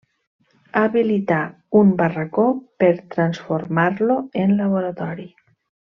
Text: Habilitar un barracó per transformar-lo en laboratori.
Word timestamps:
Habilitar 0.79 1.41
un 1.81 1.91
barracó 2.01 2.47
per 2.85 2.91
transformar-lo 3.17 4.19
en 4.47 4.57
laboratori. 4.65 5.29